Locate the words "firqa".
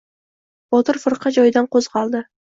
1.03-1.31